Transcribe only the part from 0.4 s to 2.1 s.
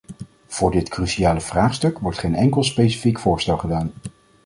Voor dit cruciale vraagstuk